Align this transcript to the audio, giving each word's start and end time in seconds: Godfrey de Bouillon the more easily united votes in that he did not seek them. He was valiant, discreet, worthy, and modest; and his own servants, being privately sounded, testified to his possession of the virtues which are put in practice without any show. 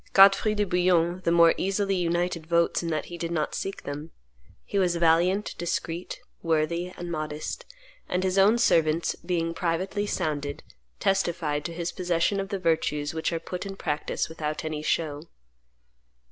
Godfrey 0.13 0.55
de 0.55 0.63
Bouillon 0.65 1.21
the 1.25 1.31
more 1.31 1.53
easily 1.59 1.93
united 1.95 2.47
votes 2.47 2.81
in 2.81 2.89
that 2.89 3.05
he 3.05 3.19
did 3.19 3.29
not 3.29 3.53
seek 3.53 3.83
them. 3.83 4.09
He 4.65 4.79
was 4.79 4.95
valiant, 4.95 5.53
discreet, 5.59 6.19
worthy, 6.41 6.89
and 6.97 7.11
modest; 7.11 7.67
and 8.09 8.23
his 8.23 8.39
own 8.39 8.57
servants, 8.57 9.13
being 9.23 9.53
privately 9.53 10.07
sounded, 10.07 10.63
testified 10.99 11.63
to 11.65 11.71
his 11.75 11.91
possession 11.91 12.39
of 12.39 12.49
the 12.49 12.57
virtues 12.57 13.13
which 13.13 13.31
are 13.31 13.39
put 13.39 13.63
in 13.63 13.75
practice 13.75 14.27
without 14.27 14.65
any 14.65 14.81
show. 14.81 15.27